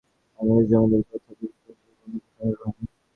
[0.39, 2.85] বাংলাদেশে জমিদারি প্রথা বিলুপ্ত হলেও ভূমি সংস্কার হয়নি।